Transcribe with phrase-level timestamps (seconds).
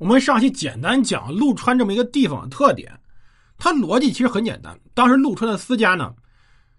[0.00, 2.90] 我们上期简单讲陆川这么一个地方的特点，
[3.58, 4.74] 它逻辑其实很简单。
[4.94, 6.14] 当时陆川的私家呢，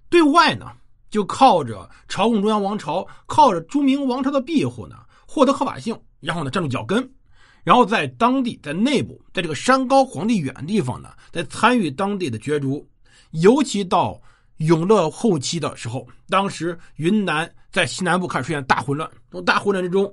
[0.09, 0.71] 对外呢
[1.11, 4.95] 就靠着朝贡中央王朝，靠着朱明王朝的庇护呢，
[5.27, 7.07] 获得合法性，然后呢站住脚跟，
[7.63, 12.83] 然后在当地在内部，在这个山高皇帝远的地方呢，在参与当地的角逐，
[13.33, 14.19] 尤其到
[14.57, 20.11] 永乐后期的时候，当时云南在西南部开始出现大混乱，从大混乱之中，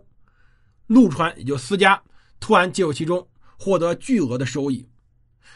[0.87, 1.99] 陆川也就私家。
[2.41, 3.27] 突然介入其中，
[3.59, 4.89] 获得巨额的收益。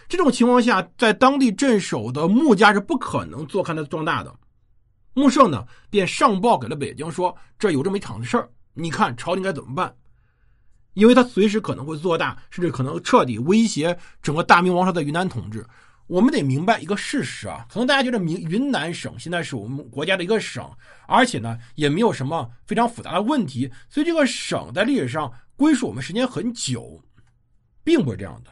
[0.08, 4.34] 这种情况下，在当地镇守的穆家是不可能坐看他壮大的。
[5.14, 9.94] 穆圣呢，便上报给了北京，说这有这么一场子事儿，你看朝廷该怎么办？
[10.94, 15.66] 因为他随时可能会做大，甚至可能彻底威胁整个大明王朝的云南统治。
[16.06, 20.68] 我们得明白一个事实啊，可能大家觉得明云南省现在是我们国家的一个省，
[21.06, 25.32] 而且呢也没有什么非常复杂的问题，所以这个省在历史上。
[25.56, 27.00] 归属我们时间很久，
[27.84, 28.50] 并不是这样的。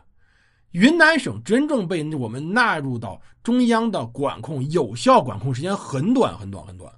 [0.72, 6.92] 云南省真正被我们纳入到中央的管控、有效管控时间很短、很短、很短。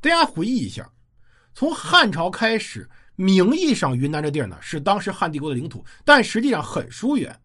[0.00, 0.90] 大家回忆一下，
[1.52, 7.38] 从汉朝开始，名义上云南这地儿呢是当时汉帝国的领土，但实际上很疏远。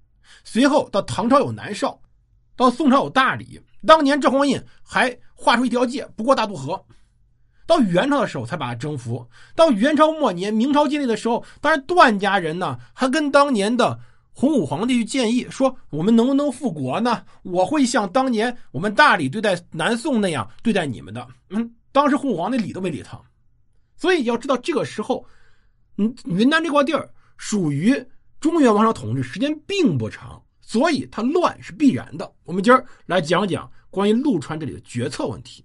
[0.46, 2.00] 随后到唐朝有南诏，
[2.56, 6.82] 到宋朝有大理，当年赵匡胤还画出一条界，不过大渡河。
[7.66, 9.28] 到元朝的时候才把它征服。
[9.56, 14.00] 到元朝末年、明朝建立的时候，当然段家人呢还跟当年的
[14.34, 17.24] 洪武皇帝去建议说：“我们能不能复国呢？
[17.44, 23.20] 我会像当年我们大理对待南宋那样对待你们的。”嗯，当时洪武皇帝理都没理他。
[23.96, 25.26] 所以要知道，这个时候，
[25.98, 27.96] 嗯，云南这块地儿属于
[28.40, 32.32] 中原王朝统治时间并不长，所以它乱是必然的。
[32.44, 35.65] 我们今儿来讲讲关于陆川这里的决策问题。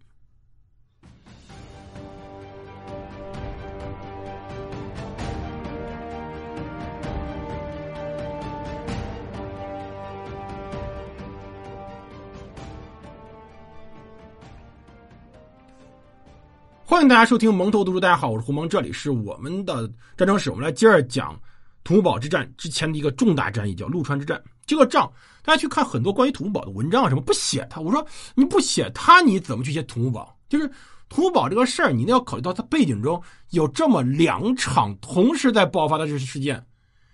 [17.00, 17.98] 欢迎大家收听蒙头读书。
[17.98, 20.50] 大家好，我是胡蒙，这里是我们的战争史。
[20.50, 21.34] 我们来接着讲
[21.82, 24.38] 土木堡之战之前的一个重大战役，叫陆川之战。
[24.66, 25.10] 这个仗，
[25.42, 27.80] 大家去看很多关于土木堡的文章啊，什么不写它。
[27.80, 30.36] 我说你不写它，你怎么去写土木堡？
[30.50, 30.70] 就是
[31.08, 33.18] 土木堡这个事儿，你一定要考虑到它背景中
[33.52, 36.62] 有这么两场同时在爆发的这事件，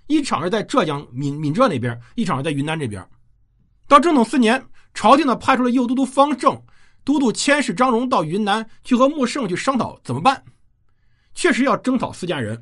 [0.09, 3.09] 一场是在浙江闽闽浙那边，一场是在云南这边。
[3.87, 4.61] 到正统四年，
[4.95, 6.61] 朝廷呢派出了右都督方正。
[7.06, 10.43] 都督佥事张荣到云南去和穆圣去商讨怎么办，
[11.34, 12.61] 确实要征讨私家人，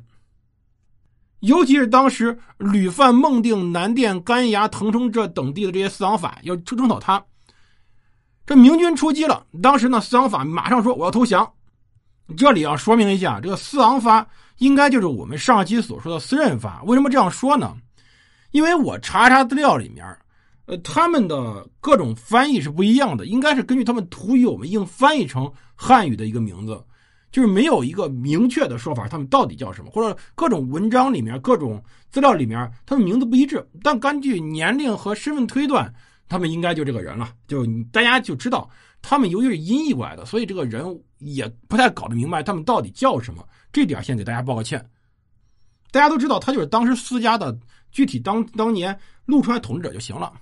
[1.39, 7.21] 尤其是当时屡犯孟定、南店、甘崖、腾冲这等地的这些四王法，要征讨他。
[8.45, 11.51] 这明军出击了，当时呢四王法马上说我要投降。
[12.37, 14.27] 这里要说明一下，这个四王法
[14.59, 16.83] 应该就是我们上期所说的四任法。
[16.83, 17.75] 为什么这样说呢？
[18.51, 20.05] 因为我查查资料里面。
[20.65, 26.83] 呃，他们的各种翻译是不一样的，应该是根据他们土语，我们硬翻译成汉语的一个名字，
[27.31, 35.93] 就是没有一个明确的说法，他们到底叫什么，或者各种文章里面、各种资料里面，他们名字不一致，但根据年龄和身份推断，
[36.27, 38.67] 他们应该就这个人了，就大家就知道，
[39.03, 44.83] 他们由于是音译过来的，所以这个人也不太搞得明白他们到底叫什么，这点先给大家报个歉。
[45.91, 47.55] 大家都知道，他就是当时私家的
[47.91, 50.33] 具体当当年陆川统治者就行了。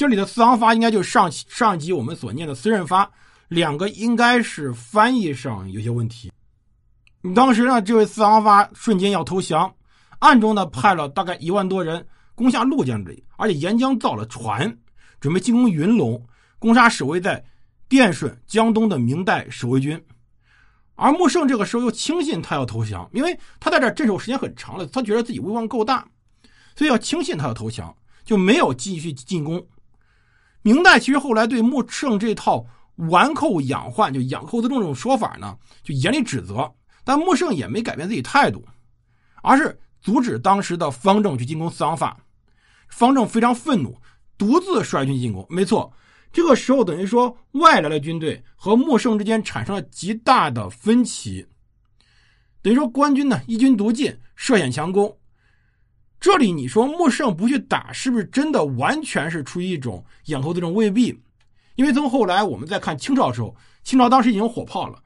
[0.00, 3.06] 这里的四王发应该就是上上集我们所念的四任发，
[3.48, 6.32] 两个应该是翻译上有些问题。
[7.34, 9.70] 当时呢，这位四王发瞬间要投降，
[10.18, 14.74] 暗中呢派了大概一万多人攻下陆江这里，而且沿江造了船，
[15.20, 16.26] 准备进攻云龙，
[16.58, 17.44] 攻杀守卫在
[17.86, 20.02] 电顺、江东的明代守卫军。
[20.94, 26.08] 而穆圣这个时候又轻信他要投降，因为他在这镇守时间很长了，他觉得自己威望够大，
[26.74, 27.94] 所以要轻信他要投降，
[28.24, 29.62] 就没有继续进攻。
[30.62, 32.66] 明代其实后来对穆圣这套
[32.96, 36.70] 顽寇养患，就养寇自重这种说法呢，就严厉指责。
[37.02, 38.64] 但穆圣也没改变自己态度，
[39.42, 42.16] 而是阻止当时的方正去进攻四王法。
[42.88, 43.96] 方正非常愤怒，
[44.36, 45.46] 独自率军进攻。
[45.48, 45.92] 没错，
[46.32, 51.46] 这个时候等于说外来的军队和穆圣之间产生了极大的分歧，
[52.60, 55.16] 等于说官军呢一军独进，涉险强攻。
[56.20, 60.74] 这里你说穆圣不去打，是不是真的完全是出于一种养寇自重？
[60.74, 61.18] 未必，
[61.76, 65.02] 因为从后来我们再看清朝的时候，清朝当时已经火炮了。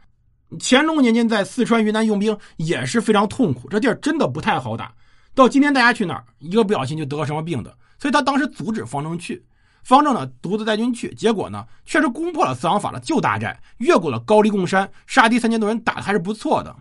[0.59, 4.93] 乾隆年间在四川、云南用兵也是非常痛苦，这地儿真的不太好打。
[5.37, 7.77] 到今天大家去那儿，一个不小心就得了什么病的。
[7.97, 9.41] 所以他当时阻止方正去，
[9.85, 16.75] 方正呢独自带军去，结果呢确实攻破了四王法的旧大寨，越过了高黎贡山，杀敌三千多人，打的还是不错的。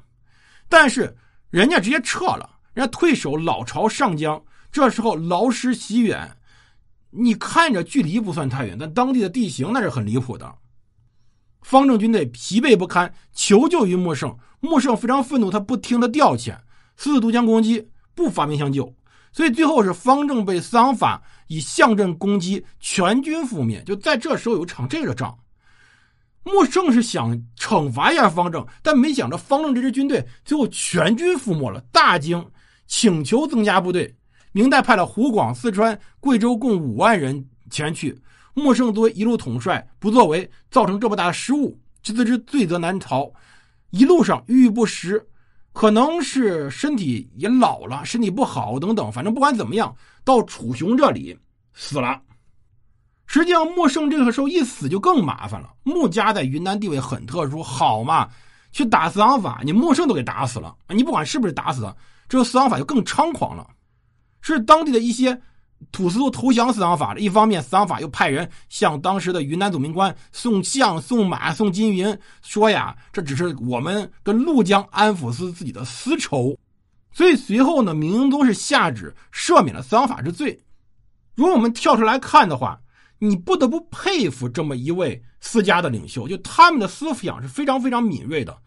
[0.68, 1.16] 但是
[1.52, 2.50] 人家直接撤了。
[2.74, 6.38] 人家退守老巢上江，这时候劳师袭远，
[7.12, 10.56] 你看着距离不算太远，但当地的地形那是很离谱的。
[11.62, 14.38] 方正军队疲惫不堪，求救于穆圣。
[14.60, 16.58] 穆圣非常愤怒，他不听他调遣，
[16.98, 18.94] 四渡江攻击，不发兵相救。
[19.32, 23.84] 所以最后是方正被桑法以象阵攻击，全军覆灭。
[23.84, 25.38] 就在这时候有场这个仗，
[26.44, 32.46] 穆圣是想惩罚一下方正，但没想着方正这支军队最后全军覆没了，大惊，
[32.96, 34.16] 请求增加部队。
[34.52, 38.16] 明代派了湖广、四川、贵州共五万人前去。
[38.54, 43.34] 穆圣作为一路统帅不作为，造成这么大的失误，自知罪责难逃，
[43.90, 45.28] 一路上郁郁不食，
[45.74, 51.36] 可能是身体也老了，身体不好等等，反正不管怎么样，到楚雄这里
[51.74, 52.22] 死了。
[53.26, 55.74] 实际上，穆圣这个时候一死就更麻烦了。
[55.82, 58.30] 穆家在云南地位很特殊，好嘛，
[58.72, 61.96] 去打四王法，你穆圣都给打死了，你不管是不是打死他，
[62.34, 63.70] 这个四王法就更猖狂了，
[64.42, 65.40] 是当地的一些。
[65.92, 67.20] 土司都投降四王法了。
[67.20, 76.58] 一方面，四王法又派人向当时的云南总兵官送相、送马、送金银，说呀，这只是我们跟怒江安抚司自己的私仇。
[77.12, 80.60] 所以随后呢，明英宗是下旨赦免了四王法之罪。
[81.36, 82.82] 如果我们跳出来看的话，
[83.20, 88.58] 你不得不佩服这么一位私家的领袖，就他们的思想是非常非常敏锐的，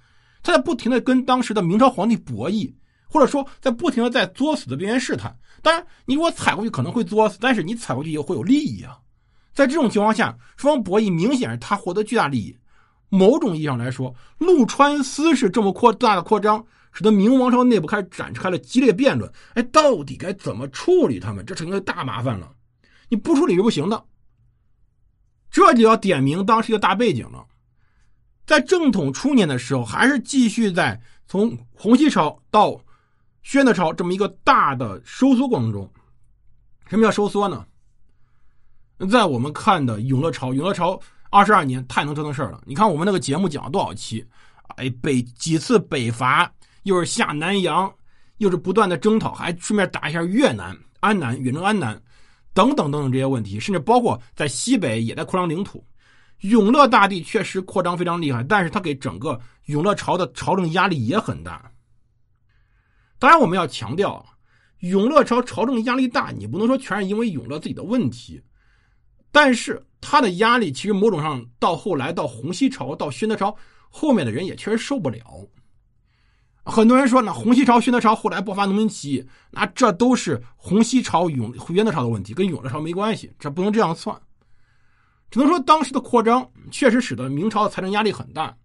[0.41, 2.73] 他在不停的跟当时的明朝皇帝博弈。
[3.09, 5.35] 或者说，在不停的在作死的边缘试探。
[5.63, 8.99] 当然，你如果踩过去可能会作死，但是你踩过去也会有利益啊。
[9.55, 12.57] 在这种情况下，双方博弈明显是他获得巨大利益。
[13.09, 16.63] 某种意义上来说，陆川司是这么扩大的扩张，
[16.93, 19.33] 使得明王朝内部开始展开了激烈辩论。
[19.55, 21.47] 哎，到底该怎么处理他们？
[21.47, 22.53] 这成了大麻烦了。
[23.09, 24.05] 你不处理是不行的。
[25.51, 27.47] 这就要点明当时一个大背景了。
[28.45, 32.79] 在正统初年的时候，还是继续在从洪熙朝到。
[33.47, 35.89] 宣德朝这么一个大的收缩过程中，
[36.89, 37.65] 什么叫收缩呢？
[39.09, 41.01] 在我们看的永乐朝，永乐朝
[41.31, 42.61] 二十二年太能折腾事儿了。
[42.67, 44.27] 你看我们那个节目讲了多少期？
[44.75, 46.53] 哎，北几次北伐，
[46.83, 47.89] 又是下南洋，
[48.39, 51.95] 又是不断的征讨，还顺便打一下越南、安南、远征安南，
[52.53, 55.87] 等等等等这些问题，甚至包括在西北也在扩张领土。
[56.41, 61.71] 永乐大帝确实扩张非常厉害，但是他给整个永乐朝的朝政压力也很大。
[63.19, 64.25] 当然，我们要强调，
[64.81, 68.43] 永乐朝朝政压力大，你不能说全是因为永乐自己的问题，
[69.33, 73.57] 但是他的压力其实某种上到后来到洪熙朝到宣德朝
[73.89, 75.21] 后面的人也确实受不了。
[76.63, 84.21] 很多人说呢，洪熙朝、宣德朝后来爆发农民起义，那这都是洪熙朝、永宣德朝的问题，跟永乐朝没关系，这不能这样算。
[85.31, 88.57] 只能说当时的扩张确实使得明朝的财政压力很大，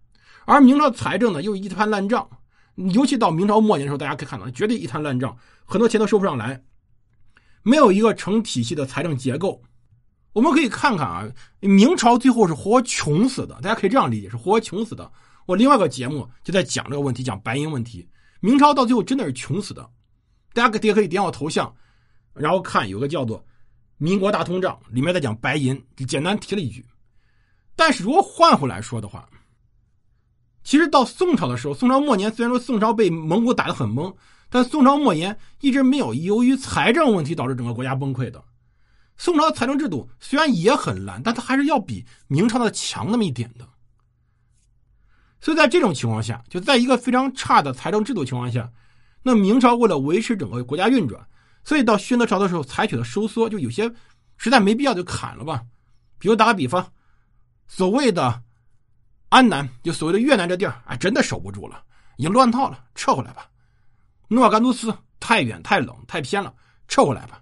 [0.45, 2.27] 而明朝财政呢又一盘烂账。
[2.93, 6.61] 尤其到明朝末年的时候，大家可以看到，绝对一摊烂账，很多钱都收不上来，
[7.63, 9.61] 没有一个成体系的财政结构。
[10.33, 11.29] 我们可以看看啊，
[11.59, 15.11] 明朝最后是活穷死的，大家可以这样理解，是活穷死的。
[15.45, 18.07] 我另外一个节目就在讲这个问题，讲白银问题。
[18.39, 19.87] 明朝到最后真的是穷死的，
[20.53, 21.71] 大家可也可以点我头像，
[22.33, 23.39] 然后看有个叫做
[23.97, 26.85] 《民国大通胀》，里面在讲白银，就简单提了一句。
[27.75, 29.27] 但是如果换回来说的话，
[30.63, 34.13] 其实到宋朝的时候，宋朝末年虽然说宋朝被蒙古打得很懵，
[34.49, 38.43] 但宋朝末年一直没有由于财政问题导致整个国家崩溃的。
[39.17, 43.67] 宋朝的财政制度虽然也很烂，但它还是要比明朝的强那么一点的。
[45.39, 48.71] 所以在这种情况下，就在一个非常差的财政制度情况下，
[49.23, 51.27] 那明朝为了维持整个国家运转，
[51.63, 53.91] 所以到宣德朝的时候采取了收缩，就有些
[54.37, 55.63] 实在没必要就砍了吧。
[56.19, 56.91] 比如打个比方，
[57.67, 58.43] 所谓的。
[59.31, 61.81] 安南就所谓的越南这地儿，哎，真的守不住了，
[62.17, 63.49] 已经乱套了，撤回来吧。
[64.27, 66.53] 诺尔干都斯太远、太冷、太偏了，
[66.89, 67.41] 撤回来吧。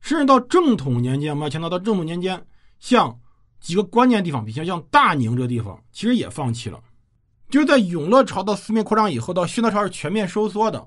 [0.00, 2.44] 甚至到正统年间，我们要强调到正统年间，
[2.80, 3.16] 像
[3.60, 6.82] 几个关键地方，比如像大宁这地方，其实也放弃了。
[7.48, 10.84] 就是在永乐朝到四面扩张以后，到宣德朝是全面收缩的，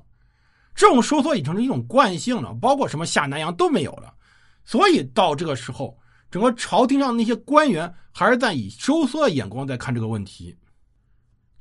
[0.75, 4.13] 这种收缩已成成一种惯性了，包括什么下南洋都没有了。
[4.65, 5.98] 所以到这个时候。
[6.31, 10.55] 整个朝廷上的那些官员还是在以收缩的眼光在看这个问题。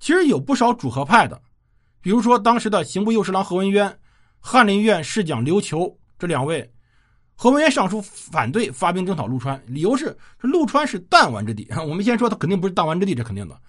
[0.01, 1.41] 其实有不少主和派的，
[2.01, 3.99] 比如说当时的刑部右侍郎何文渊、
[4.39, 6.73] 翰林院侍讲刘求这两位。
[7.41, 10.07] 何文渊上书反对发兵征讨陆川，理由是
[10.43, 11.69] 这陆川是弹丸之地。
[11.89, 13.61] 我们先说他肯定不是弹丸之地，这肯定的。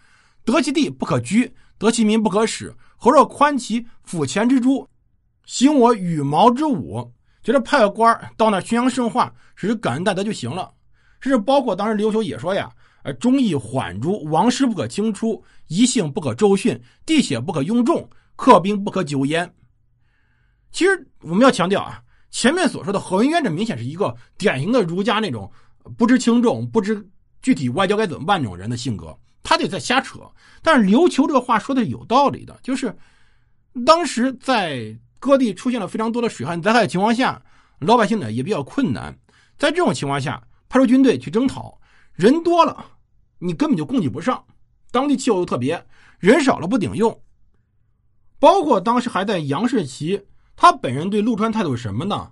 [0.44, 2.76] 得其地不可居，得其民不可使。
[2.98, 4.88] 何若宽其府前之诸，
[5.46, 7.14] 行我羽毛之武，
[7.44, 10.72] 觉得派个官到那宣扬圣化，使感恩戴德就行了。
[11.20, 12.72] 甚至包括当时刘求也说呀
[13.04, 19.52] ：“呃，忠义缓诸，王师不可轻出，遗幸不可骤训，地血不可拥众，客兵不可久焉。”
[20.72, 25.52] 其实我们要强调啊，前面所说的何文渊，这明显是一个典型的儒家那种
[25.98, 27.04] 不知轻重、不知
[27.42, 30.20] 具体外交该怎么办那种人的性格，他得在瞎扯。
[30.62, 32.96] 但是刘球这个话说的是有道理的，就是
[33.86, 37.42] 当时在各地出现了非常多的水旱灾害的情况下，
[37.80, 39.18] 老百姓呢也比较困难，
[39.58, 41.78] 在这种情况下，派出军队去征讨，
[42.14, 42.86] 人多了，
[43.40, 44.42] 你根本就供给不上，
[44.92, 45.84] 当地气候又特别，
[46.20, 47.20] 人少了不顶用。
[48.40, 50.22] 包括当时还在杨士奇，
[50.56, 52.32] 他本人对陆川态度是什么呢？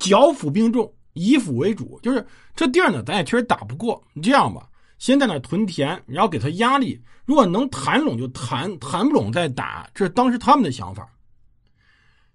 [0.00, 4.02] 剿抚兵众，以抚为主，就是这地儿呢，咱也确实打不过。
[4.14, 4.68] 你这样吧，
[4.98, 9.88] 先在那屯田，然后给他压力，如果能谈拢就谈，谈不拢再打。
[9.94, 11.08] 这是当时他们的想法。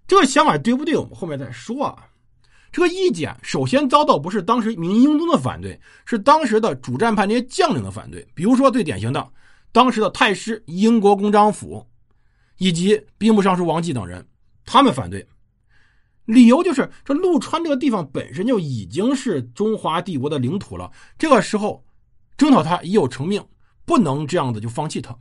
[0.06, 0.96] 这个想法对不对？
[0.96, 2.06] 我们后面再说啊。
[2.72, 8.26] 这个意见首先遭到不是当时明英宗的反对，是当时的主战派那些将领的反对。
[8.34, 9.28] 比如说最典型的，
[9.72, 11.86] 当时的太师英国公张府。
[12.62, 14.22] 以及兵部尚书王继等人，
[14.66, 15.26] 他们反对，
[16.26, 21.82] 理由就是这陆川这个地方本身就已经是中华帝国的领土了，这个时候
[22.36, 23.42] 征讨他已有成命，
[23.86, 25.16] 不能这样子就放弃他。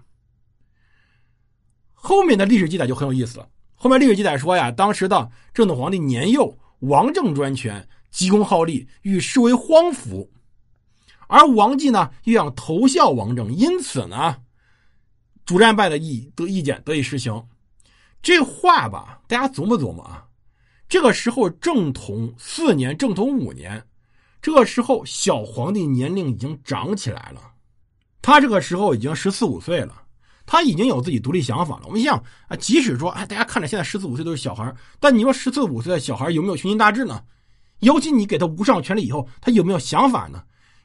[1.94, 10.32] 后面的历史记载就很有意思了，后面历史记载说呀，当时的正统皇帝年幼，王政专权，急功好利，欲视为荒服，
[11.28, 14.38] 而王继呢又想投效王政，因此呢。
[15.46, 17.48] 主战败的意的意见得以实行，
[18.22, 20.26] 这话吧，大家琢磨琢磨啊。
[20.88, 23.84] 这个时候正统四年，正统五年，
[24.42, 27.54] 这个时候小皇帝年龄已经长起来了，
[28.22, 30.04] 他这个时候已经十四五岁了，
[30.52, 31.84] 他已经有自己独立想法了。
[31.86, 37.22] 我们想啊，即使说，哎，大家看着现在十四五岁都是小孩但你说十四五岁的小孩有没有雄心大志呢？
[37.82, 40.42] 尤其你给他无上权力以后，他有没有想法呢？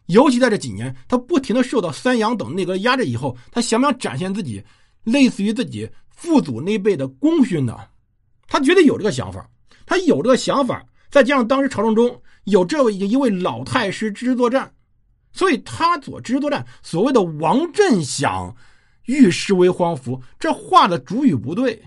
[0.09, 4.63] 尤其在这几年，他不停的受到三杨等内阁压制以后，他想不想展现自己
[5.05, 7.75] 类似于自己父祖那辈的功勋呢？
[8.47, 9.49] 他绝对有这个想法，
[9.87, 14.71] 他有这个想法，再加上当时朝政中有这位一位老太师支持作战，
[15.33, 18.55] 所以他所支持作战，所谓的王振想
[19.07, 21.83] 欲视为荒服，这话的主语不对，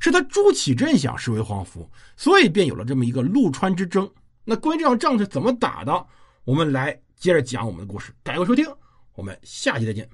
[0.00, 4.10] 是他朱祁镇想视为荒服，所以便有了这么一个陆川之争。
[4.44, 6.06] 那关于这场仗是怎么打的，
[6.44, 6.98] 我们来。
[7.18, 8.66] 接着讲我们的故事，感谢收听，
[9.14, 10.06] 我们下期再见。